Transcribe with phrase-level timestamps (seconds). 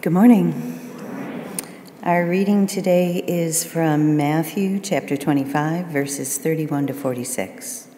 [0.00, 0.78] Good morning.
[2.04, 7.88] Our reading today is from Matthew chapter 25, verses 31 to 46.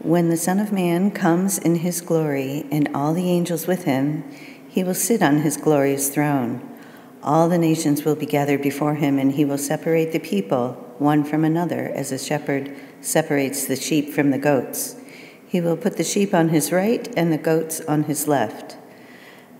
[0.00, 4.22] When the Son of Man comes in his glory and all the angels with him,
[4.68, 6.60] he will sit on his glorious throne.
[7.22, 11.24] All the nations will be gathered before him, and he will separate the people one
[11.24, 14.96] from another, as a shepherd separates the sheep from the goats.
[15.48, 18.76] He will put the sheep on his right and the goats on his left.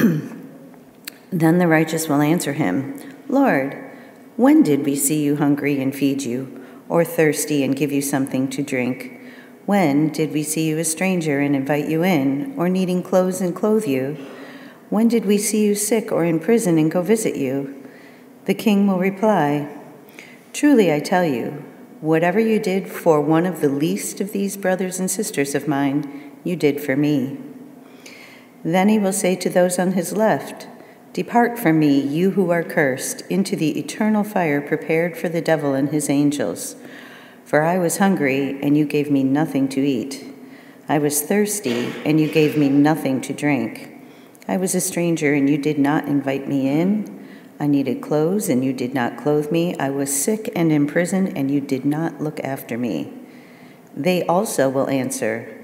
[1.30, 2.98] then the righteous will answer him.
[3.28, 3.76] Lord,
[4.36, 8.48] when did we see you hungry and feed you, or thirsty and give you something
[8.50, 9.20] to drink?
[9.66, 13.54] When did we see you a stranger and invite you in, or needing clothes and
[13.54, 14.14] clothe you?
[14.88, 17.76] When did we see you sick or in prison and go visit you?
[18.46, 19.68] The king will reply,
[20.52, 21.64] Truly I tell you,
[22.00, 26.32] whatever you did for one of the least of these brothers and sisters of mine,
[26.42, 27.38] you did for me.
[28.64, 30.68] Then he will say to those on his left,
[31.12, 35.74] Depart from me, you who are cursed, into the eternal fire prepared for the devil
[35.74, 36.76] and his angels.
[37.44, 40.24] For I was hungry, and you gave me nothing to eat.
[40.88, 43.92] I was thirsty, and you gave me nothing to drink.
[44.46, 47.26] I was a stranger, and you did not invite me in.
[47.58, 49.76] I needed clothes, and you did not clothe me.
[49.78, 53.12] I was sick and in prison, and you did not look after me.
[53.96, 55.59] They also will answer,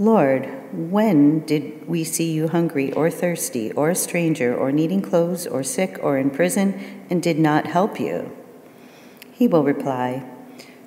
[0.00, 5.44] Lord, when did we see you hungry or thirsty or a stranger or needing clothes
[5.44, 8.30] or sick or in prison and did not help you?
[9.32, 10.24] He will reply,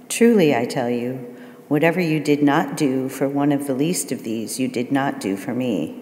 [0.08, 1.36] Truly I tell you,
[1.68, 5.19] whatever you did not do for one of the least of these, you did not
[5.19, 5.97] do for me.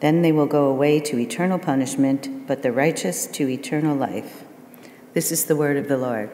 [0.00, 4.44] Then they will go away to eternal punishment, but the righteous to eternal life.
[5.14, 6.30] This is the word of the Lord.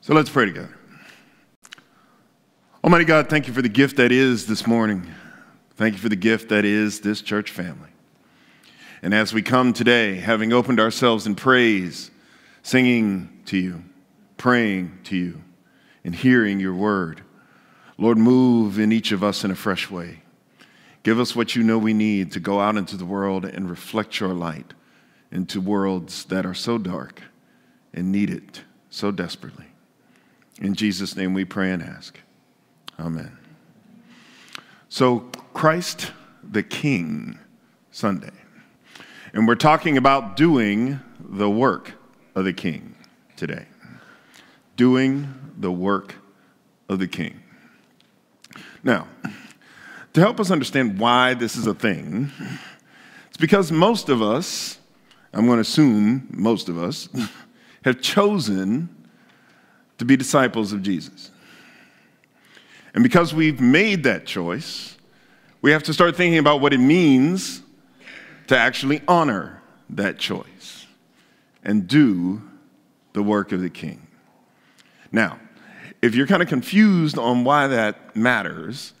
[0.00, 0.76] So let's pray together.
[2.84, 5.10] Almighty God, thank you for the gift that is this morning.
[5.76, 7.88] Thank you for the gift that is this church family.
[9.00, 12.10] And as we come today, having opened ourselves in praise,
[12.62, 13.84] singing to you,
[14.36, 15.42] praying to you,
[16.04, 17.22] and hearing your word,
[17.96, 20.20] Lord, move in each of us in a fresh way.
[21.04, 24.20] Give us what you know we need to go out into the world and reflect
[24.20, 24.74] your light
[25.32, 27.22] into worlds that are so dark
[27.94, 29.68] and need it so desperately.
[30.60, 32.20] In Jesus' name we pray and ask.
[32.98, 33.36] Amen.
[34.88, 35.20] So,
[35.52, 36.12] Christ
[36.42, 37.38] the King
[37.90, 38.30] Sunday.
[39.32, 41.92] And we're talking about doing the work
[42.34, 42.94] of the King
[43.36, 43.66] today.
[44.76, 46.14] Doing the work
[46.88, 47.40] of the King.
[48.82, 49.08] Now,
[50.12, 52.30] to help us understand why this is a thing,
[53.28, 54.78] it's because most of us,
[55.32, 57.08] I'm going to assume most of us,
[57.84, 58.88] have chosen
[59.98, 61.30] to be disciples of Jesus.
[62.94, 64.96] And because we've made that choice,
[65.60, 67.62] we have to start thinking about what it means
[68.46, 69.60] to actually honor
[69.90, 70.86] that choice
[71.64, 72.42] and do
[73.12, 74.06] the work of the king.
[75.10, 75.38] Now,
[76.02, 78.92] if you're kind of confused on why that matters,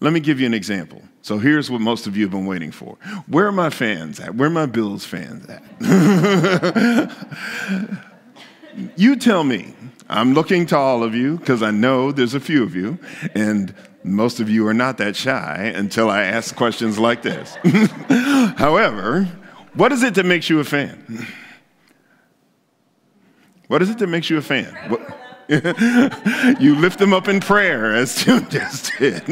[0.00, 1.02] let me give you an example.
[1.22, 2.96] So here's what most of you have been waiting for.
[3.26, 4.34] Where are my fans at?
[4.34, 5.62] Where are my Bills fans at?
[8.96, 9.74] you tell me,
[10.10, 12.98] I'm looking to all of you because I know there's a few of you,
[13.34, 13.72] and
[14.02, 17.56] most of you are not that shy until I ask questions like this.
[18.58, 19.28] However,
[19.74, 21.26] what is it that makes you a fan?
[23.68, 24.74] What is it that makes you a fan?
[24.88, 25.00] What?
[26.60, 29.22] you lift them up in prayer, as Tim just did.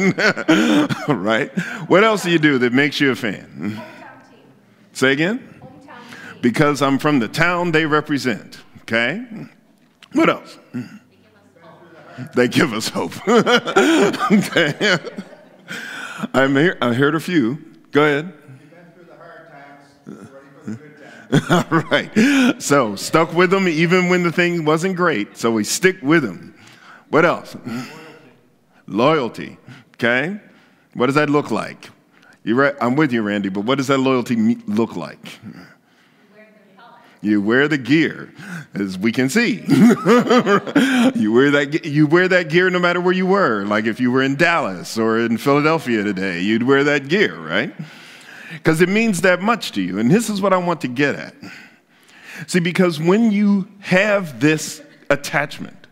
[1.09, 1.49] right?
[1.87, 3.81] What else do you do that makes you a fan?
[4.93, 5.61] Say again?
[6.41, 8.59] Because I'm from the town they represent.
[8.81, 9.25] Okay?
[10.13, 10.57] What else?
[10.73, 10.97] Mm-hmm.
[12.35, 13.13] They give us hope.
[13.27, 14.97] okay.
[16.33, 17.57] I'm here, I heard a few.
[17.91, 18.33] Go ahead.
[21.49, 22.61] All right.
[22.61, 25.37] So, stuck with them even when the thing wasn't great.
[25.37, 26.55] So, we stick with them.
[27.09, 27.55] What else?
[28.87, 29.57] Loyalty.
[29.95, 30.39] Okay.
[30.93, 31.89] What does that look like?
[32.43, 32.75] You're right?
[32.81, 35.39] I'm with you, Randy, but what does that loyalty look like?
[37.21, 38.33] You wear the gear,
[38.73, 39.55] as we can see.
[41.15, 43.65] you wear that you wear that gear no matter where you were.
[43.65, 47.73] Like if you were in Dallas or in Philadelphia today, you'd wear that gear, right?
[48.53, 49.99] because it means that much to you.
[49.99, 51.35] And this is what I want to get at.
[52.47, 55.87] See, because when you have this attachment,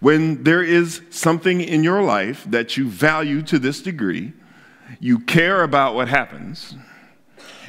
[0.00, 4.32] when there is something in your life that you value to this degree,
[5.00, 6.74] you care about what happens,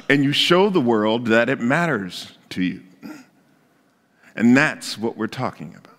[0.08, 2.82] and you show the world that it matters to you.
[4.36, 5.94] And that's what we're talking about.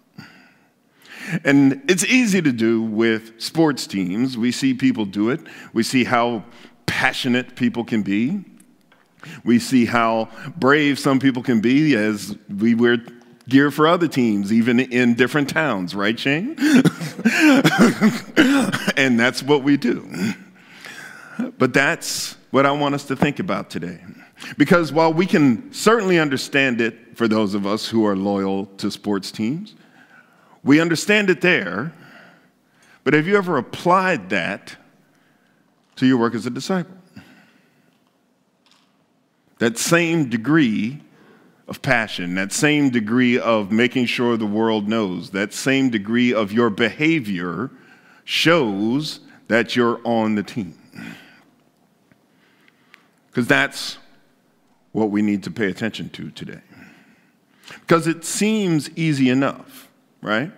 [1.44, 4.38] And it's easy to do with sports teams.
[4.38, 5.42] We see people do it.
[5.74, 6.46] We see how
[6.86, 8.46] passionate people can be.
[9.44, 12.98] We see how brave some people can be as we wear
[13.50, 16.56] gear for other teams, even in different towns, right, Shane?
[18.98, 20.34] and that's what we do.
[21.58, 24.00] But that's what I want us to think about today.
[24.58, 28.92] Because while we can certainly understand it for those of us who are loyal to
[28.92, 29.76] sports teams,
[30.64, 31.94] we understand it there.
[33.04, 34.76] But have you ever applied that
[35.96, 36.96] to your work as a disciple?
[39.60, 41.02] That same degree
[41.68, 46.52] of passion, that same degree of making sure the world knows, that same degree of
[46.52, 47.72] your behavior
[48.24, 50.78] shows that you're on the team.
[53.28, 53.98] Because that's
[54.92, 56.62] what we need to pay attention to today.
[57.82, 59.90] Because it seems easy enough,
[60.22, 60.52] right?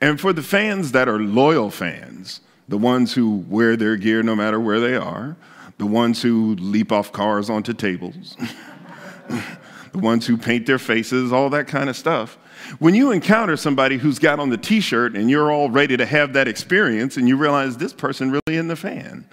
[0.00, 4.34] And for the fans that are loyal fans, the ones who wear their gear no
[4.34, 5.36] matter where they are,
[5.78, 8.36] the ones who leap off cars onto tables,
[9.92, 12.38] the ones who paint their faces, all that kind of stuff.
[12.78, 16.06] When you encounter somebody who's got on the t shirt and you're all ready to
[16.06, 19.26] have that experience and you realize this person really isn't a fan,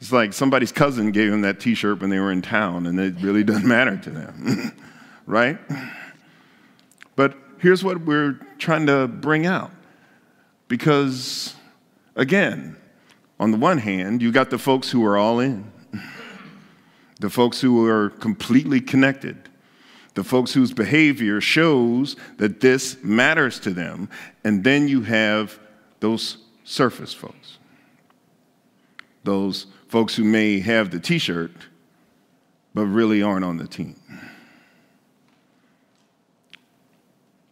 [0.00, 2.98] it's like somebody's cousin gave them that t shirt when they were in town and
[2.98, 4.72] it really doesn't matter to them,
[5.26, 5.58] right?
[7.16, 9.70] But here's what we're trying to bring out.
[10.68, 11.54] Because,
[12.16, 12.76] again,
[13.38, 15.70] on the one hand, you got the folks who are all in,
[17.20, 19.48] the folks who are completely connected,
[20.14, 24.08] the folks whose behavior shows that this matters to them,
[24.44, 25.58] and then you have
[26.00, 27.58] those surface folks,
[29.22, 31.52] those folks who may have the t shirt,
[32.74, 33.94] but really aren't on the team.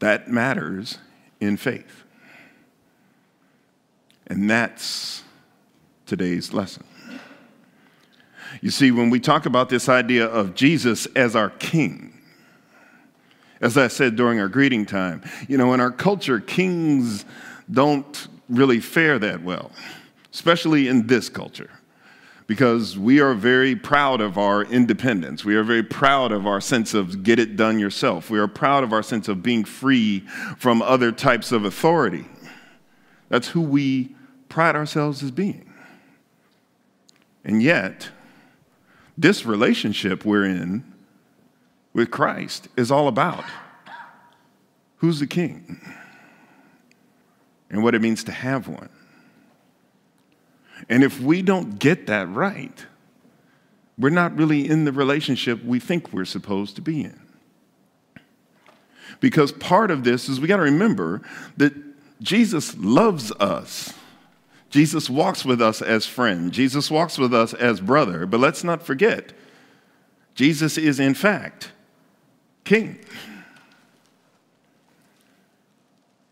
[0.00, 0.99] That matters
[1.41, 2.03] in faith.
[4.27, 5.23] And that's
[6.05, 6.83] today's lesson.
[8.61, 12.12] You see, when we talk about this idea of Jesus as our king,
[13.61, 17.25] as I said during our greeting time, you know, in our culture, kings
[17.71, 19.71] don't really fare that well,
[20.33, 21.71] especially in this culture
[22.52, 25.43] because we are very proud of our independence.
[25.43, 28.28] We are very proud of our sense of get it done yourself.
[28.28, 30.20] We are proud of our sense of being free
[30.58, 32.26] from other types of authority.
[33.31, 34.14] That's who we
[34.50, 35.72] pride ourselves as being.
[37.43, 38.10] And yet,
[39.16, 40.84] this relationship we're in
[41.94, 43.46] with Christ is all about
[44.96, 45.81] who's the king
[47.70, 48.90] and what it means to have one.
[50.88, 52.87] And if we don't get that right,
[53.99, 57.20] we're not really in the relationship we think we're supposed to be in.
[59.20, 61.23] Because part of this is we got to remember
[61.56, 61.73] that
[62.20, 63.94] Jesus loves us.
[64.70, 66.50] Jesus walks with us as friend.
[66.50, 68.26] Jesus walks with us as brother.
[68.26, 69.32] But let's not forget,
[70.35, 71.73] Jesus is in fact
[72.64, 72.99] king.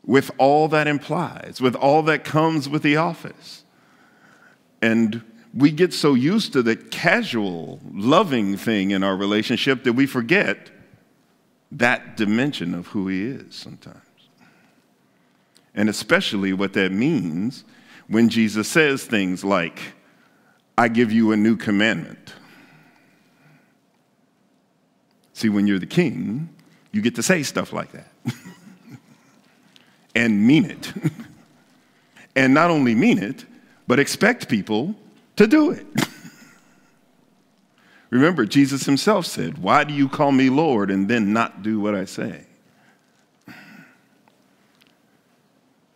[0.04, 3.64] With all that implies, with all that comes with the office.
[4.82, 5.22] And
[5.52, 10.70] we get so used to the casual, loving thing in our relationship that we forget
[11.72, 13.98] that dimension of who He is sometimes.
[15.74, 17.64] And especially what that means
[18.08, 19.80] when Jesus says things like,
[20.76, 22.34] I give you a new commandment.
[25.32, 26.48] See, when you're the king,
[26.92, 28.12] you get to say stuff like that
[30.14, 30.92] and mean it.
[32.36, 33.44] and not only mean it,
[33.90, 34.94] but expect people
[35.34, 35.84] to do it.
[38.10, 41.96] Remember, Jesus himself said, Why do you call me Lord and then not do what
[41.96, 42.44] I say?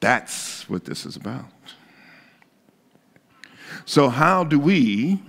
[0.01, 1.45] That's what this is about.
[3.85, 5.23] So, how do we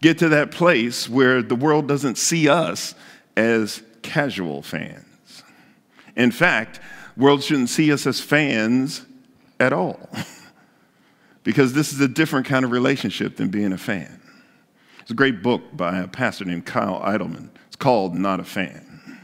[0.00, 2.94] get to that place where the world doesn't see us
[3.36, 5.42] as casual fans?
[6.16, 6.80] In fact,
[7.18, 9.04] world shouldn't see us as fans
[9.60, 10.08] at all.
[11.48, 14.20] because this is a different kind of relationship than being a fan.
[15.00, 17.48] It's a great book by a pastor named Kyle Idleman.
[17.68, 19.18] It's called Not a Fan.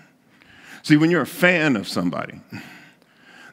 [0.82, 2.40] See, when you're a fan of somebody,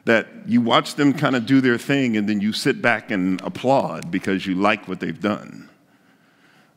[0.06, 3.42] that you watch them kind of do their thing and then you sit back and
[3.42, 5.68] applaud because you like what they've done.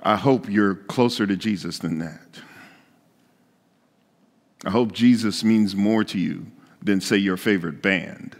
[0.01, 2.27] I hope you're closer to Jesus than that.
[4.65, 6.45] I hope Jesus means more to you
[6.81, 8.35] than, say, your favorite band.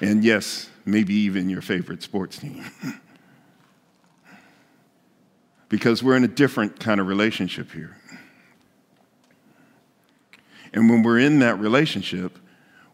[0.00, 2.64] And yes, maybe even your favorite sports team.
[5.68, 7.96] because we're in a different kind of relationship here.
[10.72, 12.38] And when we're in that relationship,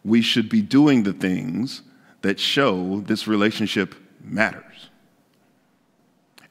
[0.05, 1.83] we should be doing the things
[2.23, 4.91] that show this relationship matters.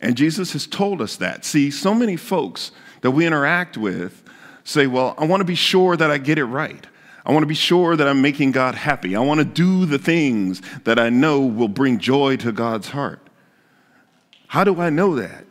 [0.01, 1.45] And Jesus has told us that.
[1.45, 4.23] See, so many folks that we interact with
[4.63, 6.85] say, Well, I want to be sure that I get it right.
[7.25, 9.15] I want to be sure that I'm making God happy.
[9.15, 13.19] I want to do the things that I know will bring joy to God's heart.
[14.47, 15.45] How do I know that?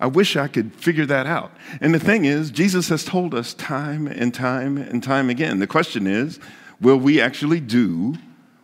[0.00, 1.52] I wish I could figure that out.
[1.80, 5.58] And the thing is, Jesus has told us time and time and time again.
[5.58, 6.38] The question is,
[6.80, 8.14] will we actually do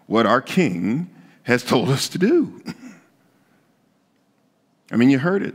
[0.06, 1.10] what our King
[1.42, 2.62] has told us to do?
[4.90, 5.54] I mean, you heard it.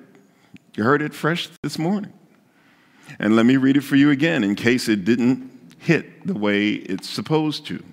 [0.76, 2.14] You heard it fresh this morning.
[3.18, 6.72] And let me read it for you again in case it didn't hit the way
[6.72, 7.84] it's supposed to.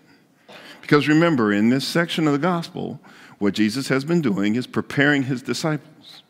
[0.81, 3.01] Because remember, in this section of the gospel,
[3.39, 6.23] what Jesus has been doing is preparing his disciples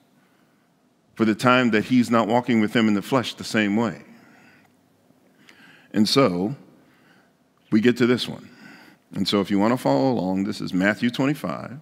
[1.14, 4.02] for the time that he's not walking with them in the flesh the same way.
[5.92, 6.56] And so,
[7.70, 8.48] we get to this one.
[9.14, 11.78] And so, if you want to follow along, this is Matthew 25.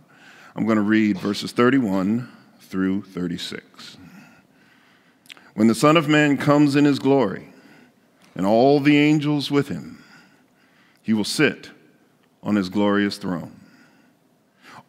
[0.57, 2.29] I'm going to read verses 31
[2.61, 3.97] through 36.
[5.55, 7.54] When the Son of Man comes in his glory,
[8.35, 10.03] and all the angels with him,
[11.03, 11.71] he will sit
[12.43, 13.61] on his glorious throne.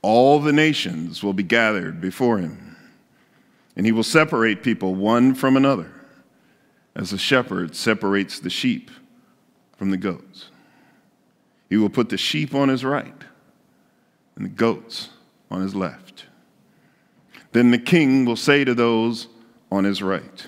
[0.02, 2.78] All the nations will be gathered before him,
[3.76, 5.92] and he will separate people one from another,
[6.96, 8.90] as a shepherd separates the sheep
[9.78, 10.50] from the goats.
[11.70, 13.24] He will put the sheep on his right
[14.36, 15.10] and the goats
[15.50, 16.26] on his left.
[17.52, 19.28] Then the king will say to those
[19.72, 20.48] on his right,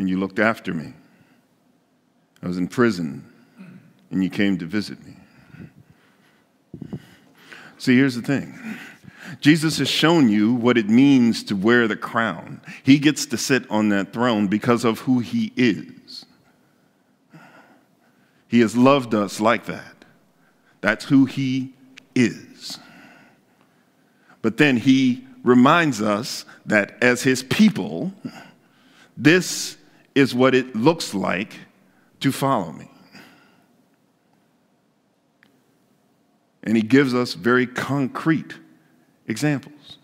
[0.00, 0.94] and you looked after me.
[2.42, 3.22] I was in prison,
[4.10, 5.14] and you came to visit me.
[7.76, 8.78] See, here's the thing
[9.42, 12.62] Jesus has shown you what it means to wear the crown.
[12.82, 16.24] He gets to sit on that throne because of who he is.
[18.48, 20.06] He has loved us like that.
[20.80, 21.74] That's who he
[22.14, 22.78] is.
[24.40, 28.14] But then he reminds us that as his people,
[29.14, 29.76] this
[30.14, 31.54] is what it looks like
[32.20, 32.90] to follow me.
[36.62, 38.54] And he gives us very concrete
[39.26, 39.98] examples.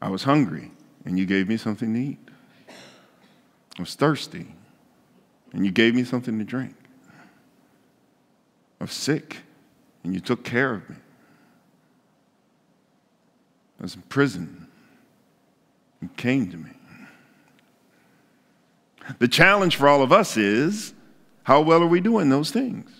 [0.00, 0.70] I was hungry,
[1.04, 2.18] and you gave me something to eat.
[3.78, 4.54] I was thirsty,
[5.52, 6.74] and you gave me something to drink.
[8.80, 9.38] I was sick,
[10.04, 10.96] and you took care of me.
[13.78, 14.68] I was in prison,
[16.00, 16.70] and came to me.
[19.18, 20.94] The challenge for all of us is
[21.42, 22.90] how well are we doing those things?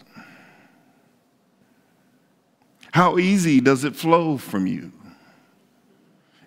[2.92, 4.92] How easy does it flow from you?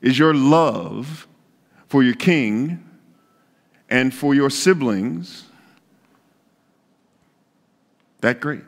[0.01, 1.27] Is your love
[1.88, 2.84] for your king
[3.89, 5.46] and for your siblings
[8.20, 8.63] that great?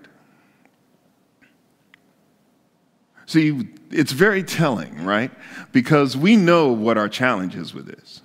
[3.25, 5.31] See, it's very telling, right?
[5.71, 8.21] Because we know what our challenge is with this.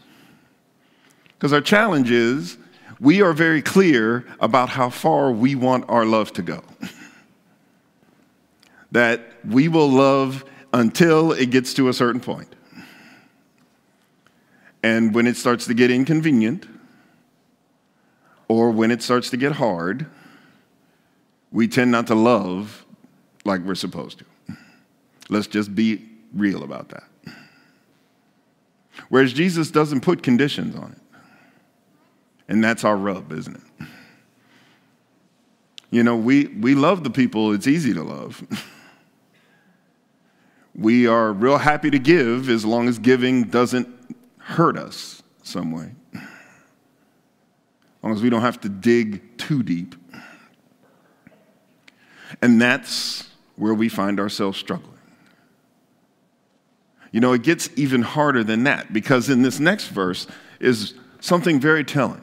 [1.40, 2.58] Because our challenge is
[3.00, 6.62] we are very clear about how far we want our love to go.
[8.92, 10.44] that we will love
[10.74, 12.54] until it gets to a certain point.
[14.82, 16.66] And when it starts to get inconvenient,
[18.46, 20.04] or when it starts to get hard,
[21.50, 22.84] we tend not to love
[23.46, 24.26] like we're supposed to.
[25.30, 27.04] Let's just be real about that.
[29.08, 30.99] Whereas Jesus doesn't put conditions on it.
[32.50, 33.86] And that's our rub, isn't it?
[35.92, 38.44] You know, we, we love the people it's easy to love.
[40.74, 43.88] we are real happy to give as long as giving doesn't
[44.38, 45.92] hurt us some way.
[46.12, 46.20] As
[48.02, 49.94] long as we don't have to dig too deep.
[52.42, 54.98] And that's where we find ourselves struggling.
[57.12, 60.26] You know, it gets even harder than that because in this next verse
[60.58, 62.22] is something very telling.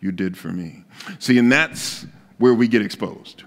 [0.00, 0.84] you did for me.
[1.18, 2.06] See, and that's
[2.38, 3.44] where we get exposed.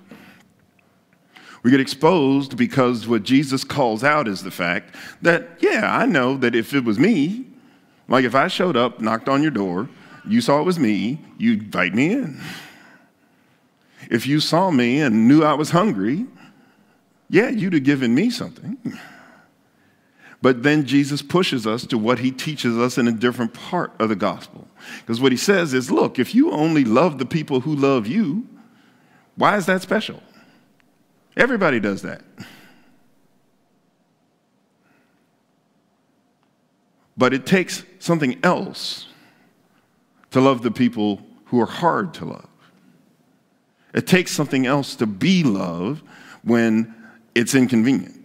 [1.61, 6.37] We get exposed because what Jesus calls out is the fact that, yeah, I know
[6.37, 7.45] that if it was me,
[8.07, 9.89] like if I showed up, knocked on your door,
[10.27, 12.41] you saw it was me, you'd invite me in.
[14.09, 16.25] If you saw me and knew I was hungry,
[17.29, 18.77] yeah, you'd have given me something.
[20.41, 24.09] But then Jesus pushes us to what he teaches us in a different part of
[24.09, 24.67] the gospel.
[25.01, 28.47] Because what he says is look, if you only love the people who love you,
[29.35, 30.21] why is that special?
[31.35, 32.21] Everybody does that.
[37.17, 39.07] But it takes something else
[40.31, 42.47] to love the people who are hard to love.
[43.93, 46.01] It takes something else to be love
[46.43, 46.95] when
[47.35, 48.18] it's inconvenient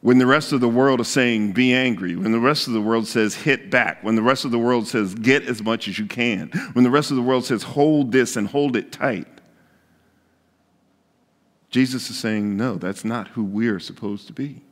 [0.00, 2.80] when the rest of the world is saying, be angry, when the rest of the
[2.80, 5.98] world says, hit back, when the rest of the world says, get as much as
[5.98, 9.26] you can, when the rest of the world says, hold this and hold it tight,
[11.70, 14.62] Jesus is saying, no, that's not who we're supposed to be.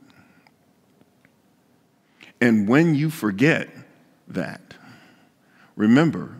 [2.39, 3.69] And when you forget
[4.27, 4.75] that,
[5.75, 6.37] remember,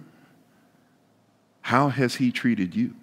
[1.61, 2.95] how has he treated you?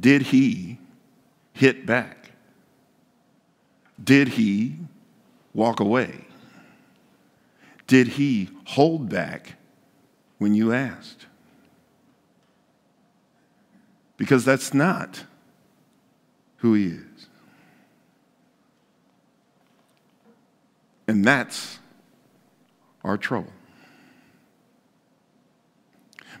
[0.00, 0.78] Did he
[1.52, 2.23] hit back?
[4.04, 4.76] Did he
[5.54, 6.26] walk away?
[7.86, 9.54] Did he hold back
[10.38, 11.26] when you asked?
[14.16, 15.24] Because that's not
[16.58, 17.26] who he is.
[21.06, 21.78] And that's
[23.02, 23.52] our trouble.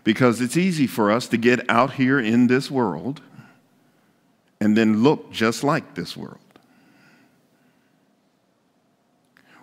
[0.02, 3.20] Because it's easy for us to get out here in this world
[4.60, 6.38] and then look just like this world.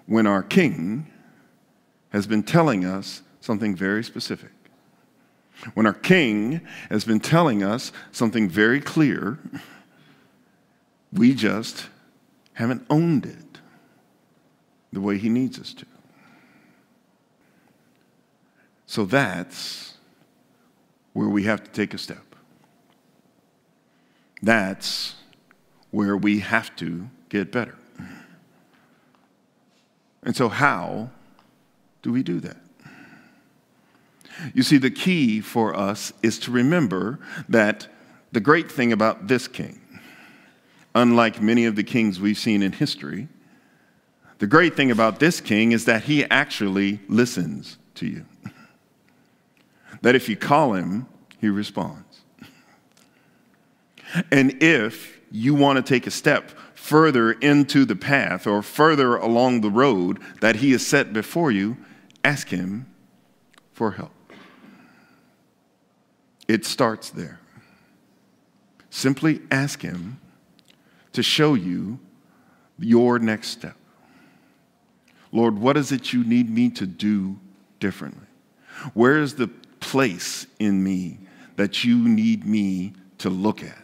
[0.06, 1.08] When our king
[2.10, 4.52] has been telling us something very specific.
[5.74, 9.40] When our king has been telling us something very clear,
[11.14, 11.88] we just
[12.54, 13.60] haven't owned it
[14.92, 15.86] the way he needs us to.
[18.86, 19.98] So that's
[21.14, 22.36] where we have to take a step.
[24.42, 25.16] That's
[25.92, 27.78] where we have to get better.
[30.24, 31.10] And so, how
[32.02, 32.58] do we do that?
[34.54, 37.88] You see, the key for us is to remember that
[38.32, 39.80] the great thing about this king,
[40.96, 43.28] unlike many of the kings we've seen in history,
[44.40, 48.26] the great thing about this king is that he actually listens to you.
[50.02, 51.08] That if you call him,
[51.40, 52.22] he responds.
[54.32, 59.62] And if you want to take a step further into the path or further along
[59.62, 61.78] the road that He has set before you,
[62.24, 62.88] ask Him
[63.72, 64.12] for help.
[66.48, 67.39] It starts there.
[68.89, 70.20] Simply ask Him
[71.13, 72.00] to show you
[72.80, 73.76] your next step.
[75.32, 77.38] Lord, what is it you need me to do
[77.80, 78.28] differently?
[78.96, 79.48] Where is the
[79.80, 81.20] place in me
[81.58, 83.81] that you need me to look at?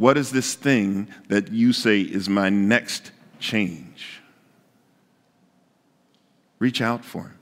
[0.00, 4.22] What is this thing that you say is my next change?
[6.58, 7.38] Reach out for him.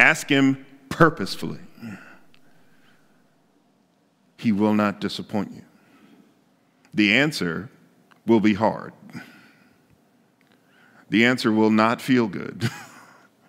[0.00, 1.58] Ask him purposefully.
[4.38, 5.60] He will not disappoint you.
[6.94, 7.68] The answer
[8.26, 8.94] will be hard.
[11.10, 12.70] The answer will not feel good.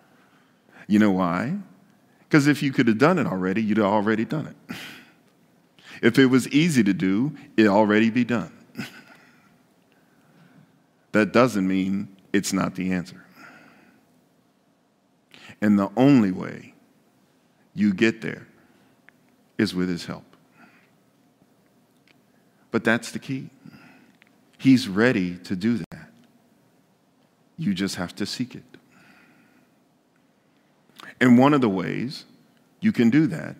[0.88, 1.56] you know why?
[2.28, 4.76] Because if you could have done it already, you'd have already done it.
[6.02, 8.52] If it was easy to do, it already be done.
[11.12, 13.24] that doesn't mean it's not the answer.
[15.60, 16.74] And the only way
[17.74, 18.46] you get there
[19.56, 20.24] is with his help.
[22.70, 23.50] But that's the key.
[24.58, 26.10] He's ready to do that.
[27.56, 28.62] You just have to seek it.
[31.20, 32.24] And one of the ways
[32.80, 33.56] you can do that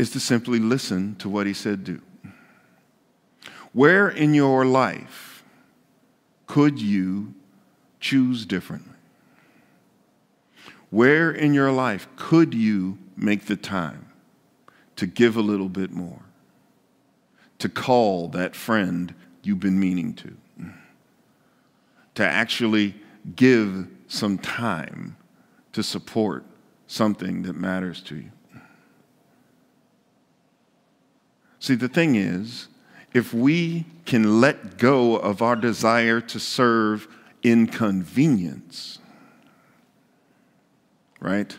[0.00, 2.00] is to simply listen to what he said do.
[3.74, 5.44] Where in your life
[6.46, 7.34] could you
[8.00, 8.94] choose differently?
[10.88, 14.06] Where in your life could you make the time
[14.96, 16.22] to give a little bit more?
[17.58, 20.34] To call that friend you've been meaning to?
[22.14, 22.94] To actually
[23.36, 25.18] give some time
[25.74, 26.46] to support
[26.86, 28.30] something that matters to you?
[31.60, 32.68] See, the thing is,
[33.12, 37.06] if we can let go of our desire to serve
[37.42, 38.98] inconvenience,
[41.20, 41.56] right?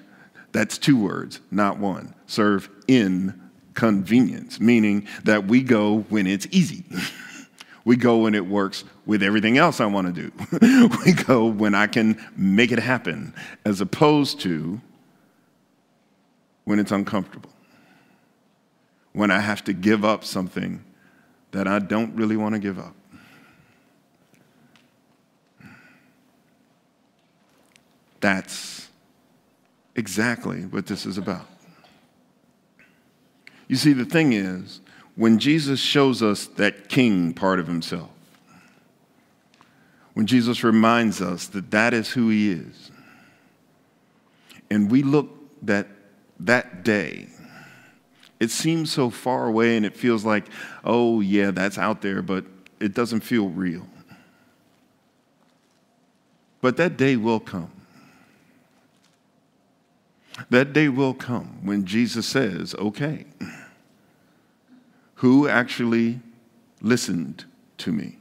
[0.54, 2.16] That's two words, not one.
[2.26, 6.84] Serve inconvenience, meaning that we go when it's easy.
[7.86, 10.90] we go when it works with everything else I want to do.
[11.06, 13.36] we go when I can make it happen,
[13.66, 14.82] as opposed to
[16.64, 17.52] when it's uncomfortable
[19.13, 20.84] when I have to give up something
[21.52, 22.95] that I don't really want to give up.
[28.21, 28.88] That's
[29.95, 31.47] exactly what this is about.
[33.67, 34.82] You see, the thing is,
[35.15, 38.10] when Jesus shows us that king part of himself,
[40.13, 42.91] when Jesus reminds us that that is who he is,
[44.69, 45.30] and we look
[45.63, 45.88] that
[46.39, 47.28] that day
[48.42, 50.48] it seems so far away and it feels like,
[50.84, 52.44] oh, yeah, that's out there, but
[52.80, 53.86] it doesn't feel real.
[56.60, 57.70] But that day will come.
[60.50, 63.26] That day will come when Jesus says, okay,
[65.16, 66.20] who actually
[66.82, 67.46] listened
[67.78, 68.18] to me?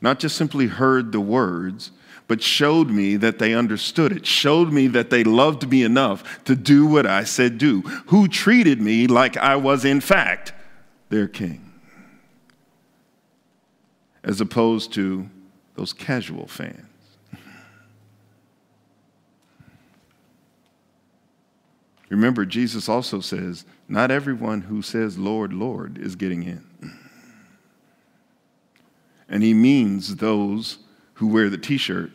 [0.00, 1.90] Not just simply heard the words,
[2.28, 6.56] but showed me that they understood it, showed me that they loved me enough to
[6.56, 10.52] do what I said do, who treated me like I was, in fact,
[11.08, 11.72] their king,
[14.24, 15.28] as opposed to
[15.76, 16.82] those casual fans.
[22.08, 26.66] Remember, Jesus also says, Not everyone who says, Lord, Lord, is getting in.
[29.28, 30.78] And he means those
[31.16, 32.10] who wear the t shirt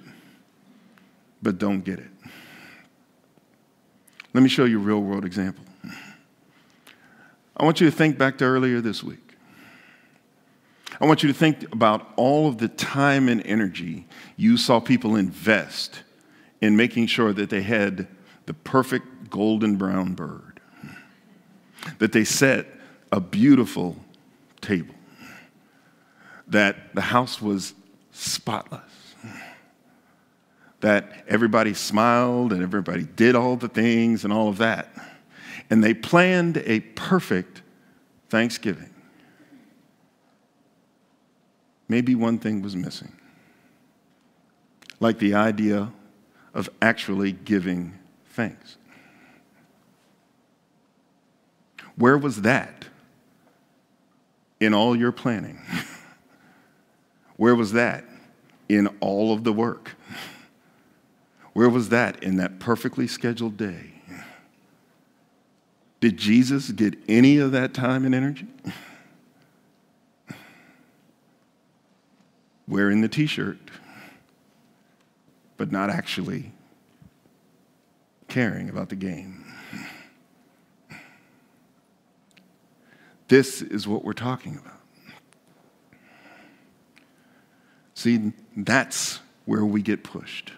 [1.42, 2.12] but don't get it.
[4.34, 5.66] Let me show you a real world example.
[7.58, 9.18] I want you to think back to earlier this week.
[11.00, 14.06] I want you to think about all of the time and energy
[14.38, 16.04] you saw people invest
[16.62, 18.08] in making sure that they had
[18.46, 20.60] the perfect golden brown bird,
[21.98, 22.68] that they set
[23.12, 23.98] a beautiful
[24.62, 24.96] table,
[26.48, 27.74] that the house was
[28.12, 28.91] spotless
[30.82, 34.92] that everybody smiled and everybody did all the things and all of that.
[35.70, 37.62] And they planned a perfect
[38.30, 38.90] Thanksgiving.
[41.88, 43.12] Maybe one thing was missing,
[45.00, 45.92] like the idea
[46.54, 47.98] of actually giving
[48.30, 48.78] thanks.
[51.96, 52.86] Where was that
[54.60, 55.60] in all your planning?
[57.36, 58.06] Where was that
[58.76, 59.96] in all of the work?
[61.54, 63.92] Where was that in that perfectly scheduled day?
[66.00, 68.48] Did Jesus get any of that time and energy?
[72.68, 73.60] Wearing the t shirt,
[75.58, 76.54] but not actually
[78.30, 79.46] caring about the game.
[83.28, 84.81] This is what we're talking about.
[88.02, 90.54] See, that's where we get pushed.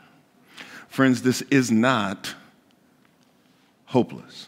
[0.87, 2.35] Friends, this is not
[3.83, 4.47] hopeless.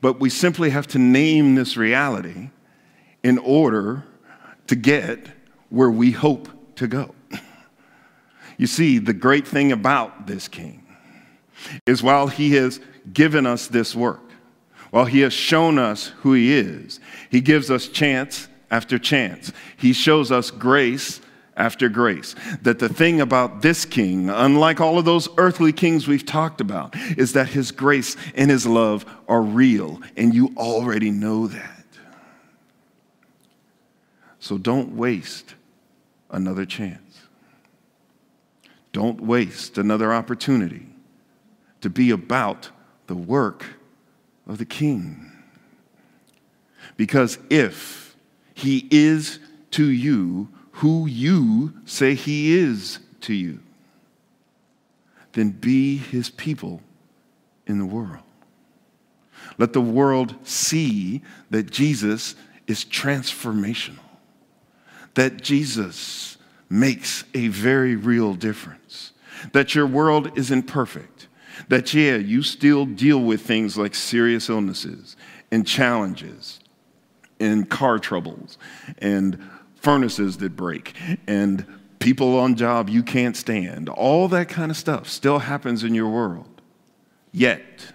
[0.00, 2.50] But we simply have to name this reality
[3.24, 4.04] in order
[4.68, 5.26] to get
[5.68, 7.12] where we hope to go.
[8.56, 10.86] You see, the great thing about this king
[11.86, 12.78] is while he has
[13.12, 14.30] given us this work,
[14.92, 19.52] while he has shown us who he is, he gives us chance after chance.
[19.76, 21.20] He shows us grace
[21.56, 22.34] after grace.
[22.62, 26.94] That the thing about this king, unlike all of those earthly kings we've talked about,
[27.16, 31.84] is that his grace and his love are real, and you already know that.
[34.38, 35.54] So don't waste
[36.30, 37.00] another chance.
[38.92, 40.86] Don't waste another opportunity
[41.80, 42.70] to be about
[43.06, 43.64] the work
[44.46, 45.32] of the king.
[46.96, 48.16] Because if
[48.54, 49.38] he is
[49.72, 53.60] to you who you say he is to you,
[55.32, 56.80] then be his people
[57.66, 58.22] in the world.
[59.56, 62.34] Let the world see that Jesus
[62.66, 63.98] is transformational,
[65.14, 69.12] that Jesus makes a very real difference,
[69.52, 71.28] that your world isn't perfect,
[71.68, 75.16] that, yeah, you still deal with things like serious illnesses
[75.52, 76.58] and challenges
[77.38, 78.58] and car troubles
[78.98, 79.38] and
[79.84, 81.66] furnaces that break and
[81.98, 83.88] people on job you can't stand.
[83.88, 86.48] All that kind of stuff still happens in your world.
[87.32, 87.92] Yet,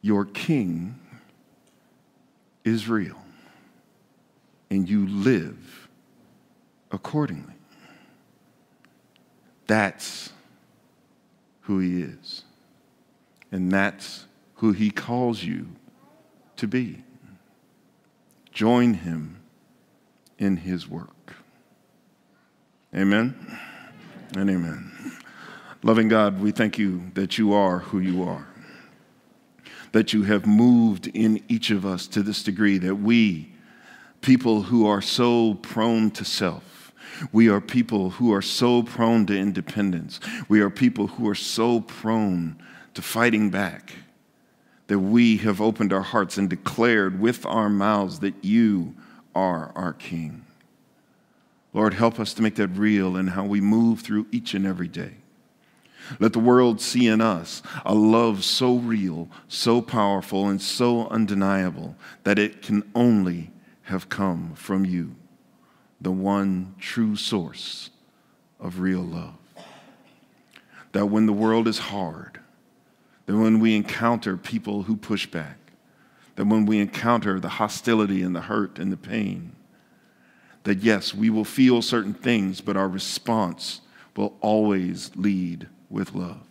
[0.00, 0.98] your king
[2.64, 3.18] is real
[4.70, 5.88] and you live
[6.90, 7.54] accordingly.
[9.66, 10.32] That's
[11.62, 12.44] who he is.
[13.50, 14.26] And that's
[14.56, 15.68] who he calls you
[16.56, 17.04] to be.
[18.50, 19.41] Join him
[20.42, 21.36] in his work.
[22.94, 23.34] Amen
[24.36, 24.90] and amen.
[25.84, 28.48] Loving God, we thank you that you are who you are,
[29.92, 33.52] that you have moved in each of us to this degree that we,
[34.20, 36.92] people who are so prone to self,
[37.30, 41.80] we are people who are so prone to independence, we are people who are so
[41.80, 42.60] prone
[42.94, 43.92] to fighting back,
[44.88, 48.94] that we have opened our hearts and declared with our mouths that you
[49.34, 50.44] are our King.
[51.72, 54.88] Lord, help us to make that real in how we move through each and every
[54.88, 55.14] day.
[56.18, 61.96] Let the world see in us a love so real, so powerful, and so undeniable
[62.24, 63.50] that it can only
[63.84, 65.14] have come from you,
[66.00, 67.90] the one true source
[68.60, 69.34] of real love.
[70.92, 72.40] That when the world is hard,
[73.26, 75.56] that when we encounter people who push back,
[76.42, 79.52] that when we encounter the hostility and the hurt and the pain,
[80.64, 83.80] that yes, we will feel certain things, but our response
[84.16, 86.42] will always lead with love.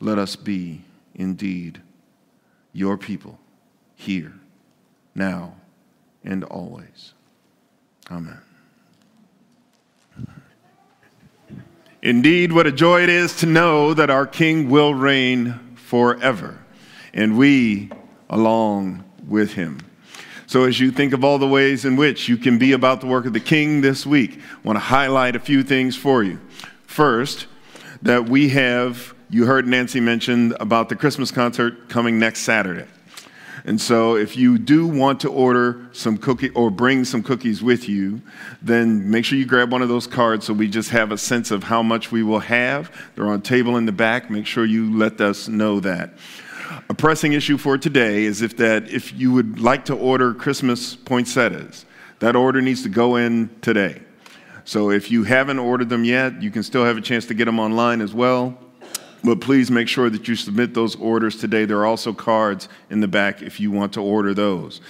[0.00, 0.84] Let us be
[1.14, 1.82] indeed
[2.72, 3.38] your people
[3.94, 4.32] here,
[5.14, 5.56] now,
[6.24, 7.12] and always.
[8.10, 8.38] Amen.
[12.00, 16.60] Indeed, what a joy it is to know that our King will reign forever,
[17.16, 17.90] and we
[18.30, 19.80] along with him.
[20.46, 23.08] So, as you think of all the ways in which you can be about the
[23.08, 26.38] work of the King this week, I want to highlight a few things for you.
[26.86, 27.48] First,
[28.02, 32.86] that we have, you heard Nancy mention about the Christmas concert coming next Saturday.
[33.64, 37.88] And so, if you do want to order some cookie or bring some cookies with
[37.88, 38.22] you,
[38.62, 41.50] then make sure you grab one of those cards so we just have a sense
[41.50, 42.92] of how much we will have.
[43.16, 44.30] They're on table in the back.
[44.30, 46.10] Make sure you let us know that.
[46.88, 50.94] A pressing issue for today is if that if you would like to order Christmas
[50.94, 51.84] poinsettias,
[52.20, 54.02] that order needs to go in today.
[54.64, 57.46] So if you haven't ordered them yet, you can still have a chance to get
[57.46, 58.56] them online as well.
[59.24, 61.64] But please make sure that you submit those orders today.
[61.64, 64.80] There are also cards in the back if you want to order those.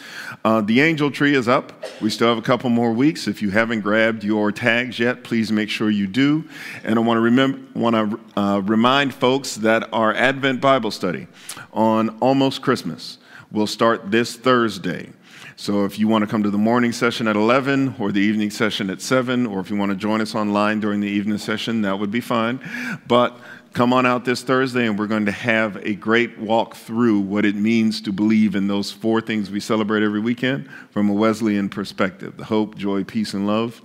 [0.44, 1.72] Uh, the angel tree is up.
[2.00, 3.26] We still have a couple more weeks.
[3.28, 6.44] If you haven't grabbed your tags yet, please make sure you do.
[6.84, 11.28] And I want to remember, want to uh, remind folks that our Advent Bible study
[11.72, 13.18] on almost Christmas
[13.50, 15.12] will start this Thursday.
[15.58, 18.50] So if you want to come to the morning session at 11 or the evening
[18.50, 21.80] session at 7, or if you want to join us online during the evening session,
[21.80, 22.60] that would be fine.
[23.08, 23.40] But
[23.76, 27.44] Come on out this Thursday, and we're going to have a great walk through what
[27.44, 31.68] it means to believe in those four things we celebrate every weekend from a Wesleyan
[31.68, 33.82] perspective the hope, joy, peace, and love.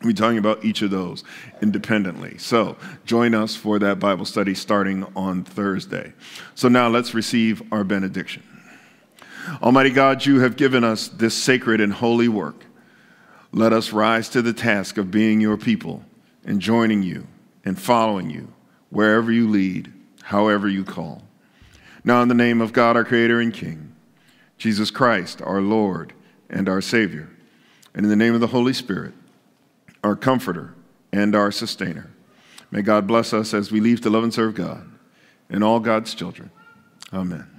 [0.00, 1.24] We'll be talking about each of those
[1.60, 2.38] independently.
[2.38, 6.12] So join us for that Bible study starting on Thursday.
[6.54, 8.44] So now let's receive our benediction.
[9.60, 12.66] Almighty God, you have given us this sacred and holy work.
[13.50, 16.04] Let us rise to the task of being your people
[16.44, 17.26] and joining you
[17.64, 18.53] and following you
[18.94, 21.22] wherever you lead, however you call.
[22.04, 23.92] Now, in the name of God, our Creator and King,
[24.56, 26.12] Jesus Christ, our Lord
[26.48, 27.28] and our Savior,
[27.92, 29.12] and in the name of the Holy Spirit,
[30.04, 30.74] our Comforter
[31.12, 32.10] and our Sustainer,
[32.70, 34.88] may God bless us as we leave to love and serve God
[35.50, 36.50] and all God's children.
[37.12, 37.53] Amen.